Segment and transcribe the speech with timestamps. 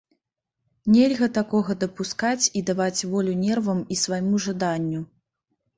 [0.93, 5.01] Нельга такога дапускаць і даваць волю нервам і свайму жаданню.